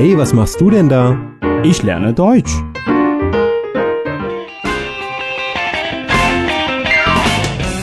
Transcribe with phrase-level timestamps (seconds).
[0.00, 1.18] Hey, was machst du denn da?
[1.64, 2.52] Ich lerne Deutsch.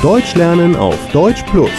[0.02, 1.70] Deutsch lernen auf Deutsch Plus.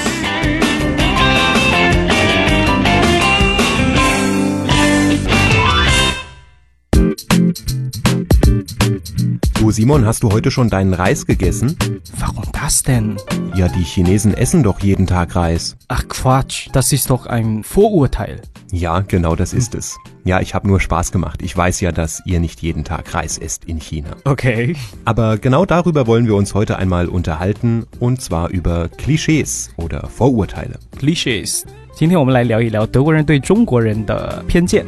[9.59, 11.79] Du Simon, hast du heute schon deinen Reis gegessen?
[12.19, 13.17] Warum das denn?
[13.55, 15.79] Ja, die Chinesen essen doch jeden Tag Reis.
[15.89, 18.43] Ach Quatsch, das ist doch ein Vorurteil.
[18.72, 19.98] Ja, genau das ist es.
[20.23, 21.41] Ja, ich habe nur Spaß gemacht.
[21.41, 24.12] Ich weiß ja, dass ihr nicht jeden Tag Reis esst in China.
[24.23, 24.76] Okay.
[25.05, 30.80] Aber genau darüber wollen wir uns heute einmal unterhalten, und zwar über Klischees oder Vorurteile.
[30.98, 31.66] Clichés。
[31.94, 34.86] 今天我们来聊一聊德国人对中国人的偏见。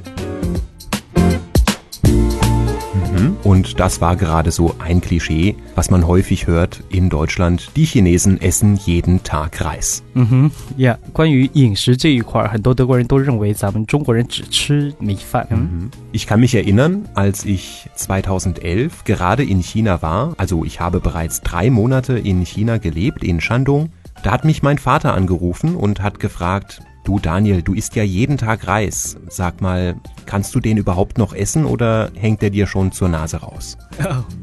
[3.43, 7.69] Und das war gerade so ein Klischee, was man häufig hört in Deutschland.
[7.75, 10.03] Die Chinesen essen jeden Tag Reis.
[10.13, 15.47] 嗯哼，Yeah，关于饮食这一块儿，很多德国人都认为咱们中国人只吃米饭。
[15.49, 21.41] 嗯 Ich kann mich erinnern, als ich 2011 gerade in China war, also ich habe bereits
[21.41, 23.89] drei Monate in China gelebt, in Shandong,
[24.23, 28.37] da hat mich mein Vater angerufen und hat gefragt, du Daniel, du isst ja jeden
[28.37, 29.17] Tag Reis.
[29.29, 33.37] Sag mal, kannst du den überhaupt noch essen oder hängt der dir schon zur Nase
[33.37, 33.77] raus?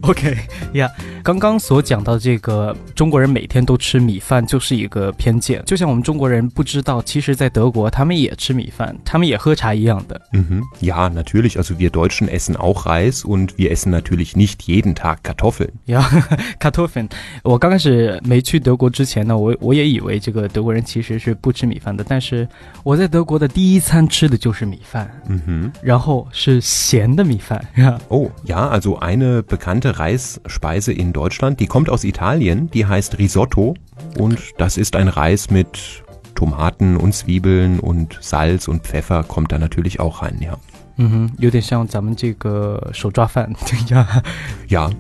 [0.02, 0.90] OK，Yeah，
[1.24, 5.64] 刚刚所讲到这个中国人每天都吃米饭，就是一个偏见。
[5.64, 10.20] 就像我们中国人不知道，其实在德国他们也吃米饭，他们也喝茶一样的。
[10.32, 10.62] Mhm.
[10.82, 11.56] Ja, natürlich.
[11.56, 15.70] Also wir Deutschen essen auch Reis und wir essen natürlich nicht jeden Tag Kartoffeln.
[15.86, 16.02] 呀，
[16.58, 17.08] 卡托芬，
[17.42, 22.46] 我刚开始没去德国之前呢，我我也以为这个德国人其实是不吃米饭的，但是
[22.82, 25.70] 我在德国的第一餐吃的就是米饭， Mhm.
[25.82, 27.98] 然后是咸的米饭呀。
[28.08, 33.74] Oh, ja, also eine bekannte Reisspeise in Deutschland, die kommt aus Italien, die heißt Risotto
[34.18, 36.02] und das ist ein Reis mit
[36.34, 40.56] Tomaten und Zwiebeln und Salz und Pfeffer kommt da natürlich auch rein, ja.
[40.96, 43.50] 嗯哼，有点像咱们这个手抓饭
[43.88, 44.22] 呀。
[44.68, 44.90] Ja.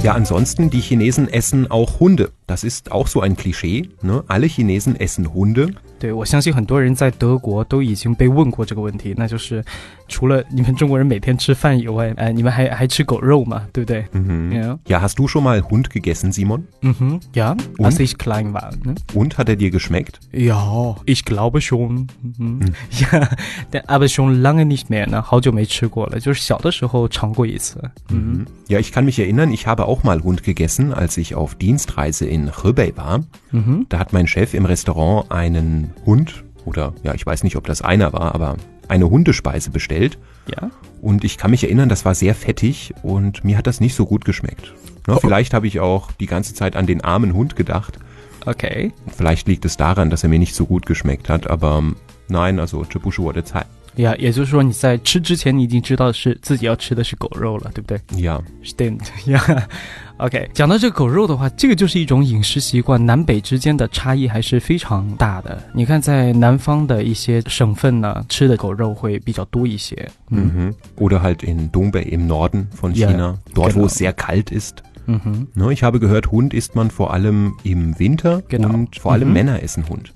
[0.00, 2.30] Ja, ansonsten, die Chinesen essen auch Hunde.
[2.46, 3.90] Das ist auch so ein Klischee.
[4.00, 4.22] Ne?
[4.28, 5.74] Alle Chinesen essen Hunde.
[5.99, 9.63] 对，我相信很多人在德国都已经被问过这个问题，那就是
[10.09, 14.03] 除了你们中国人每天吃饭以外，哎，你们还还吃狗肉嘛，对不对？
[14.11, 14.51] Mhm.
[14.51, 14.77] Ja.
[14.87, 16.63] Ja, hast du schon mal Hund gegessen, Simon?
[16.81, 17.85] 嗯哼，Ja, Und?
[17.85, 18.71] als ich klein war.
[18.83, 18.95] Ne?
[19.13, 20.19] Und hat er dir geschmeckt?
[20.33, 22.07] Ja, ich glaube schon.
[22.37, 22.59] 嗯，
[22.99, 23.29] 呀，
[23.71, 27.79] 但 aber schon lange nicht mehr 呢，好久没吃过了，就是小的时候尝过一次。
[28.09, 32.25] 嗯 Ja, ich kann mich erinnern, ich habe auch mal Hund gegessen, als ich auf Dienstreise
[32.25, 33.23] in Hebei war.
[33.51, 37.66] 嗯哼， Da hat mein Chef im Restaurant einen Hund oder ja, ich weiß nicht, ob
[37.66, 38.56] das einer war, aber
[38.88, 40.18] eine Hundespeise bestellt.
[40.46, 40.70] Ja.
[41.00, 44.06] Und ich kann mich erinnern, das war sehr fettig und mir hat das nicht so
[44.06, 44.72] gut geschmeckt.
[45.06, 45.20] Ne, oh.
[45.20, 47.98] Vielleicht habe ich auch die ganze Zeit an den armen Hund gedacht.
[48.46, 48.92] Okay.
[49.14, 51.82] Vielleicht liegt es daran, dass er mir nicht so gut geschmeckt hat, aber
[52.28, 59.68] nein, also Chibushu What a Time 呀，也就是说你在吃之前你已经知道是自己要吃的是狗肉了，对不对？Ja, Stimmt，呀，
[60.18, 60.48] OK。
[60.52, 65.62] 讲到这个狗肉的话，这个就是一种饮食习惯，南北之间的差异还是非常大的。
[65.74, 70.08] 你看，在南方的一些省份呢，吃的狗肉会比较多一些。
[70.30, 71.04] 嗯 mhm.
[71.04, 74.82] Oder halt in Dongbei im Norden von China, dort wo es sehr kalt ist.
[75.08, 75.70] Mhm.
[75.70, 78.74] Ich habe gehört, Hund isst man vor allem im Winter genau.
[78.74, 79.34] und vor allem mhm.
[79.34, 80.12] Männer essen Hund.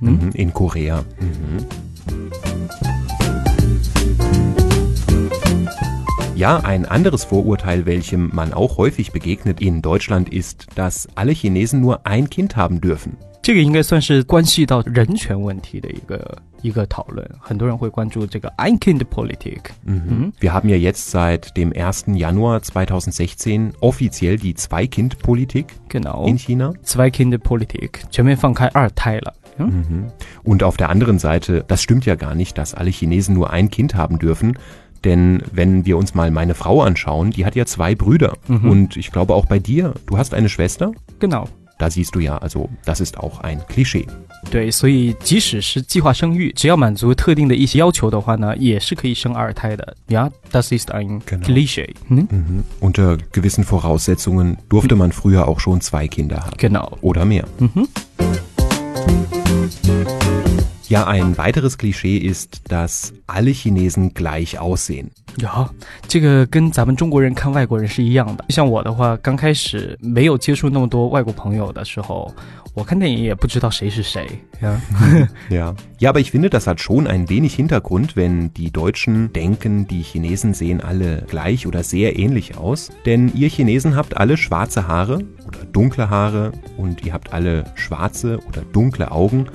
[0.00, 0.32] Genau.
[0.34, 1.04] In Korea.
[1.20, 1.66] Mhm.
[6.34, 11.80] Ja, ein anderes Vorurteil, welchem man auch häufig begegnet in Deutschland, ist, dass alle Chinesen
[11.80, 13.18] nur ein Kind haben dürfen.
[13.41, 19.71] 这个应该算是关系到人权问题的一个一个讨论，很多人会关注这个 Ein Kind Politik。
[19.85, 20.31] Mhm.
[20.39, 22.17] Wir haben ja jetzt seit dem 1.
[22.17, 26.73] Januar 2016 offiziell die Zwei-Kind-Politik genau in China.
[26.83, 29.33] Zwei Kind Politik 全面放开二胎了。
[29.57, 30.11] 嗯 Mhm.
[30.43, 33.69] Und auf der anderen Seite, das stimmt ja gar nicht, dass alle Chinesen nur ein
[33.69, 34.57] Kind haben dürfen.
[35.03, 38.33] Denn wenn wir uns mal meine Frau anschauen, die hat ja zwei Brüder.
[38.47, 40.91] Und ich glaube auch bei dir, du hast eine Schwester.
[41.19, 41.47] ，genau。
[41.79, 44.07] Da siehst du ja, also das ist auch ein Klischee.
[44.49, 49.95] 对，所以即使是计划生育，只要满足特定的一些要求的话呢，也是可以生二胎的。
[50.07, 51.45] Ja, das ist ein Genau.
[51.45, 51.93] Klischee。
[52.09, 52.63] 嗯 Mhm.
[52.79, 56.55] Unter gewissen Voraussetzungen durfte man früher auch schon zwei Kinder haben.
[56.57, 56.97] ，genau。
[57.01, 57.45] Oder mehr.
[57.59, 57.87] 嗯哼，
[60.87, 65.09] Ja, ein weiteres Klischee ist, dass alle Chinesen gleich aussehen.
[65.37, 65.69] 有
[66.07, 68.45] 这个跟咱们中国人看外国人是一样的。
[68.49, 72.33] 像我的话，刚开始没有接触那么多外国朋友的时候，
[72.73, 74.27] 我看电影也不知道谁是谁
[74.61, 74.81] 呀。
[75.49, 75.75] Ja.
[75.99, 80.01] Ja, aber ich finde, das hat schon ein wenig Hintergrund, wenn die Deutschen denken, die
[80.01, 82.91] Chinesen sehen alle gleich oder sehr ähnlich aus.
[83.05, 88.39] Denn ihr Chinesen habt alle schwarze Haare oder dunkle Haare und ihr habt alle schwarze
[88.47, 89.47] oder dunkle Augen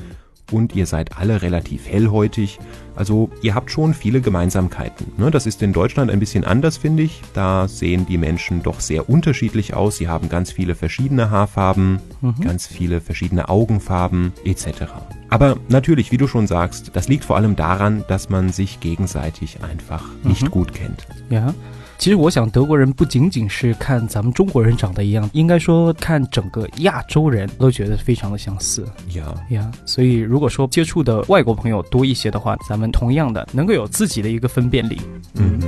[0.51, 2.59] und ihr seid alle relativ hellhäutig.
[2.96, 5.12] also ihr habt schon viele Gemeinsamkeiten.
[5.18, 5.32] Ne?
[5.32, 7.22] Das ist in Deutschland ein bisschen anders, finde ich.
[7.34, 9.98] Da sehen die Menschen doch sehr unterschiedlich aus.
[9.98, 12.36] Sie haben ganz viele verschiedene Haarfarben, mhm.
[12.42, 14.84] ganz viele verschiedene Augenfarben etc.
[15.30, 19.64] Aber natürlich, wie du schon sagst, das liegt vor allem daran, dass man sich gegenseitig
[19.64, 20.52] einfach nicht mhm.
[20.52, 21.08] gut kennt.
[21.30, 21.54] Ja.
[21.98, 28.86] 其实我想，德国人不仅仅是看咱们中国人长得一样，应该说看整个亚洲人都觉得非常的相似。
[29.16, 35.02] 呀呀，所以如果说接触的外国朋友多一些的话，咱们同样的能够有自己的一个分辨力。
[35.36, 35.60] 嗯。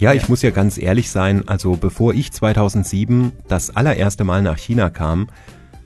[0.00, 4.56] Ja, ich muss ja ganz ehrlich sein, also bevor ich 2007 das allererste Mal nach
[4.56, 5.28] China kam,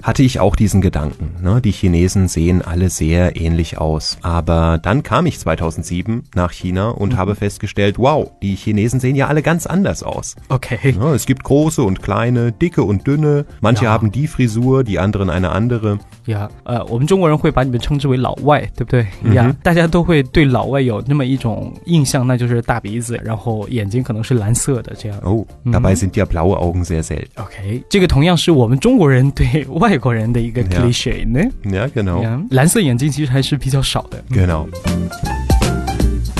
[0.03, 1.35] hatte ich auch diesen Gedanken.
[1.43, 1.59] Ne?
[1.59, 4.17] Die Chinesen sehen alle sehr ähnlich aus.
[4.21, 7.17] Aber dann kam ich 2007 nach China und mhm.
[7.17, 10.37] habe festgestellt, wow, die Chinesen sehen ja alle ganz anders aus.
[10.47, 10.93] Okay.
[10.93, 11.07] Ne?
[11.07, 13.45] Es gibt große und kleine, dicke und dünne.
[13.59, 13.91] Manche ja.
[13.91, 15.99] haben die Frisur, die anderen eine andere.
[16.27, 19.05] 呀，呃，我们中国人会把你们称之为老外，对不对？
[19.33, 25.17] 呀，大家都会对老外有那么一种印象，那就是大鼻子，然后眼睛可能是蓝色的这样。
[25.23, 27.25] 哦，dabei sind ja blaue Augen sehr selten.
[27.35, 31.39] OK，这个同样是我们中国人对外 国人的一个 cliché 呢。
[31.63, 32.47] Ja, genau.
[32.51, 34.23] 蓝色眼睛其实还是比较少的。
[34.29, 34.67] Genau.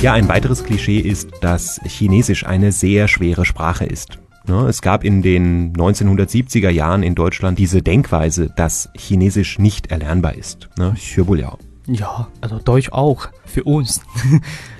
[0.01, 4.17] Ja, ein weiteres Klischee ist, dass Chinesisch eine sehr schwere Sprache ist.
[4.47, 10.35] Ne, es gab in den 1970er Jahren in Deutschland diese Denkweise, dass Chinesisch nicht erlernbar
[10.35, 10.69] ist.
[10.77, 10.93] Ne?
[11.86, 14.00] Ja, also Deutsch auch für uns.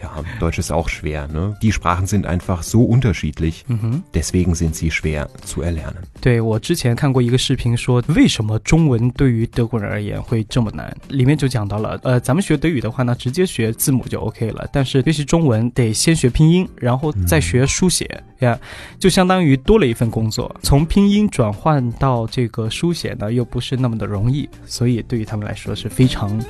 [0.03, 0.11] ja,
[0.41, 1.29] Deutsch ist auch schwer.
[1.29, 1.55] Ne?
[1.61, 4.03] Die Sprachen sind einfach so unterschiedlich, mhm.
[4.15, 6.03] deswegen sind sie schwer zu erlernen.
[6.23, 10.97] 对我之前看过一个视频，说为什么中文对于德国人而言会这么难？
[11.09, 18.59] 里面就讲到了，呃，咱们学德语的话呢，直接学字母就 OK 了，但是学习中文得先学拼音，然后再学书写呀，
[18.99, 20.55] 就相当于多了一份工作。
[20.63, 26.41] 从拼音转换到这个书写呢，又不是那么的容易，所以对于他们来说是非常。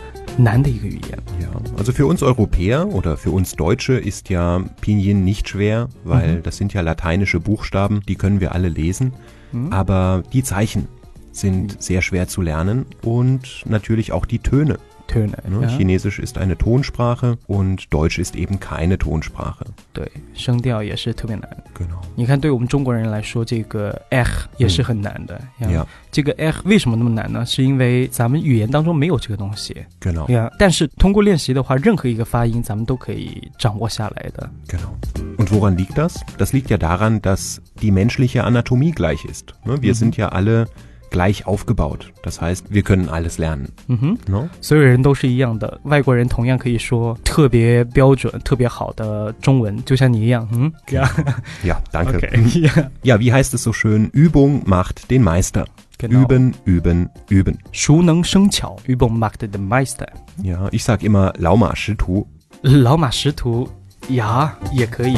[1.40, 6.36] Ja, also für uns Europäer oder für uns Deutsche ist ja Pinyin nicht schwer, weil
[6.36, 6.42] mhm.
[6.42, 9.12] das sind ja lateinische Buchstaben, die können wir alle lesen.
[9.52, 9.72] Mhm.
[9.72, 10.88] Aber die Zeichen
[11.30, 14.78] sind sehr schwer zu lernen und natürlich auch die Töne.
[15.07, 15.37] Töne.
[15.49, 15.63] Ne?
[15.63, 15.67] Ja.
[15.69, 19.65] Chinesisch ist eine Tonsprache und Deutsch ist eben keine Tonsprache.
[19.91, 21.49] 对，声调也是特别难。
[21.73, 21.97] Genau.
[22.15, 25.41] 你看，对我们中国人来说，这个 h 也是很难的。
[25.67, 27.43] 呀，这个 h 为什么那么难呢？
[27.43, 29.75] 是因为咱们语言当中没有这个东西。
[29.99, 30.31] Genau.
[30.31, 34.47] 呀，但是通过练习的话，任何一个发音咱们都可以掌握下来的。
[34.67, 34.93] Genau.
[35.37, 36.17] Und woran liegt das?
[36.37, 39.55] Das liegt ja daran, dass die menschliche Anatomie gleich ist.
[39.65, 39.81] Ne?
[39.81, 39.97] Wir mhm.
[39.97, 40.67] sind ja alle
[41.13, 42.13] gleich aufgebaut.
[42.21, 43.69] Das heißt, wir können alles lernen.
[43.87, 44.17] Mhm.
[44.27, 44.47] No?
[44.61, 50.47] 所有人都是一样的，外国人同样可以说特别标准、特别好的中文，就像你一样。
[50.51, 51.09] 嗯，ja,
[51.63, 52.19] ja, danke.
[52.19, 52.61] Okay.
[52.61, 52.91] Ja.
[53.03, 54.09] ja, wie heißt es so schön?
[54.13, 55.65] Übung macht den Meister.
[55.97, 56.21] Genau.
[56.21, 57.57] Üben, üben, üben.
[57.71, 60.07] 熟能生巧，Übung macht den Meister.
[60.43, 62.27] Ja, ich sag immer 老马识途。
[62.61, 63.67] 老马识途，
[64.09, 65.17] ja，也可以。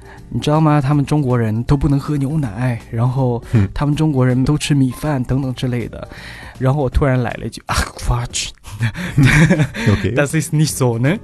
[0.33, 0.79] 你知道吗？
[0.79, 6.07] 他们中国人都不能喝牛奶，然后他们中国人都吃米饭等等之类的。
[6.57, 11.17] 然后我突然来了一句啊，Quatsch，Das ist nicht so 呢，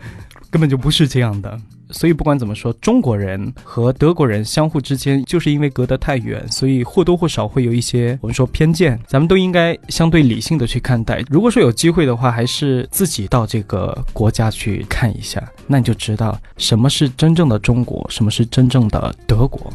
[0.49, 1.59] 根本就不是这样的。
[1.89, 8.99] 所以不管怎么说，中国人和德国人相互之间，就是因为隔得太远，所以或多或少会有一些我们说偏见。
[9.07, 11.23] 咱们都应该相对理性的去看待。
[11.29, 19.71] 如果说有机会的话，还是自己到这个国家去看一下，那你就知道什么是真正的中国，什么是真正的德国。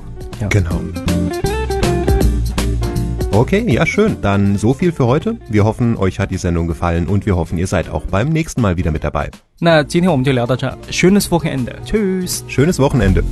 [0.51, 1.52] Genau.
[3.32, 4.18] Okay, ja schön.
[4.22, 5.38] Dann so viel für heute.
[5.50, 8.62] Wir hoffen, euch hat die Sendung gefallen und wir hoffen, ihr seid auch beim nächsten
[8.62, 9.30] Mal wieder mit dabei.
[9.60, 10.68] 那今天我们就聊到这。
[10.90, 11.76] Schönes Wochenende.
[11.86, 12.42] Tschüss.
[12.50, 13.24] Schönes Wochenende.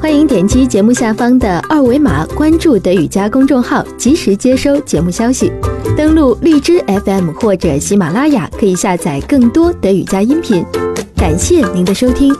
[0.00, 5.52] 欢迎点击节目下方的二维码关注德语家公众号，及时接收节目消息。
[5.96, 10.64] 登录荔枝 FM 或者喜马拉雅，可以下载更多德语家音频。
[11.16, 12.34] 感谢您的收听。